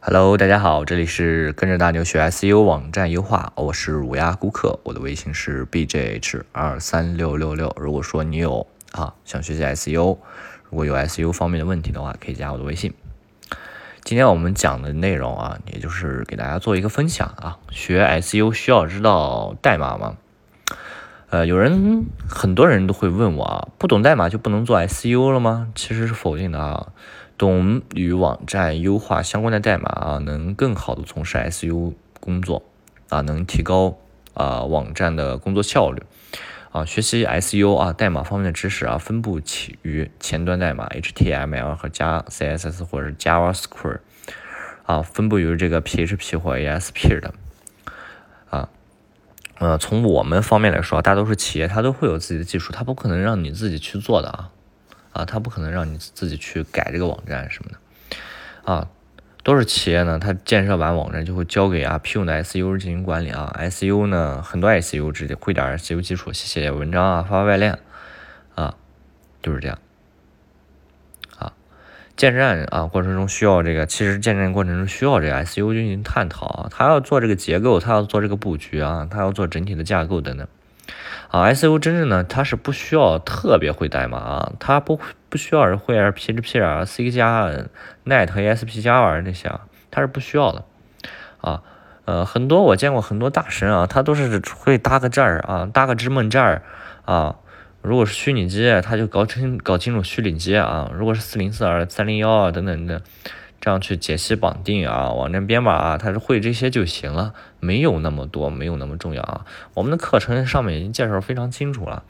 [0.00, 7.74] Hello，大家好，这里是跟着大牛学 SEO 网站优化，我是乳鸭顾客，我的微信是 bjh 二三六六六。
[7.76, 10.16] 如果说你有啊想学习 SEO，
[10.70, 12.94] 如果有 SEO 方面的问题的话，可以加我的微信。
[14.04, 20.16] 今天我们讲的内容啊，也就是给大家做一个分享啊，学 SEO 需要知道代码吗？
[21.30, 25.68] 呃，有人很多人都会问我啊，不懂代码就不能做 SEO 了吗？
[25.74, 26.92] 其实是否定的啊。
[27.36, 32.62] 懂与网站优化相关的代码啊，能更好的从事 SEO 工作
[33.10, 33.98] 啊，能提高
[34.32, 36.02] 啊网站的工作效率
[36.72, 36.86] 啊。
[36.86, 43.98] 学习 SEO 啊代码方面的知识啊，分布起于前端代码 HTML 和加 CSS 或者是 JavaScript
[44.84, 47.34] 啊，分布于这个 PHP 或 ASP 的。
[49.58, 54.50] 呃，从我们方面来说，大多数企业它都会有自己的技术，它不可能让你自己去做的啊。
[55.10, 58.88] 啊，他不可能让你自己去改这个网站什么的，啊，
[59.42, 67.80] 都是企业呢，他建设完网站就会交给啊批用的 SU 进行管理啊，SU 呢，很多 SU 直接会点 SU 基础，写写文章啊，发发外链，
[68.54, 68.76] 啊，
[69.42, 69.76] 就是这样，
[72.18, 80.46] 建站啊过程中需要这个，其实建站过程中需要这个 S U 进行探讨啊，他要做这个结构，他要做这个布局啊，他要做整体的架构等等。
[81.28, 87.48] 啊 S U 真正呢，它是不需要特别会代码啊，它不不需要会 PHP 啊、C 加、
[88.04, 89.60] Net 和 S P 加玩那些啊，
[89.92, 90.64] 它是不需要的
[91.40, 91.62] 啊。
[92.04, 96.62] 呃，很多我见过很多大神啊，他都是会搭个这儿啊，搭个知梦这儿
[97.04, 97.36] 啊。
[97.82, 100.90] 如果是虚拟机，他就搞清搞清楚虚拟机啊。
[100.94, 103.02] 如果是四零四二、三零幺啊等等的。
[103.60, 109.44] 这样去解析绑定啊，网站编码啊，它是会这些就行了，没有那么多，没有那么重要啊。
[109.74, 112.04] 我们的课程上面已经介绍非常清楚了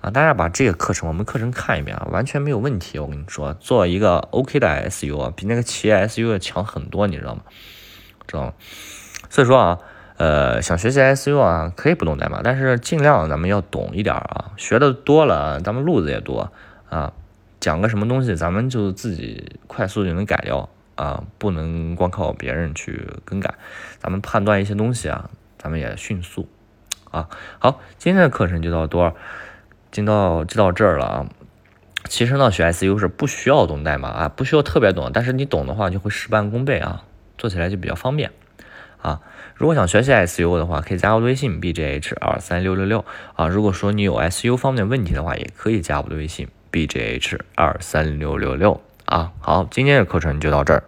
[0.00, 2.98] 啊，大家把这个课程，我们课程看一遍啊，完全没有问题。
[2.98, 7.42] 我跟你说，做一个 OK 的 SU 啊，比那个企业 SU 要强很多，你知道吗？
[8.26, 8.54] 知道吗？
[9.30, 9.78] 所以说啊，
[10.20, 16.52] 呃，想学习 SU 啊，可以不懂代码，但是尽量咱们要懂一点啊，学的多了，咱们路子也多
[16.90, 17.14] 啊，
[17.58, 20.68] 讲个什么东西，咱们就自己快速就能改掉。
[20.96, 23.54] 啊，不能光靠别人去更改，
[23.98, 26.46] 咱们判断一些东西啊，咱们也迅速
[27.10, 27.26] 啊。
[27.58, 29.14] 好，今天的课程就到多，
[29.90, 31.26] 进到就到这儿了啊。
[32.04, 37.04] 其实呢，学 S U 是不需要懂代码啊，不需要特别懂，但是你懂的话就会事半功倍啊，
[37.38, 38.30] 做起来就比较方便
[39.02, 39.20] 啊。
[39.54, 43.48] 如果想学习 SU 的话，可以加我微信 bjh 二三六六六啊。
[43.48, 49.32] 如果说你有 SU 方面问题的话，也可以加我的微信 bjh 二三六六六啊。
[49.40, 50.82] 好，今天的课程就到这儿。